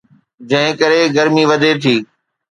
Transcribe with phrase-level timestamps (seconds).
[0.49, 1.95] جنهن ڪري گرمي وڌي ٿي.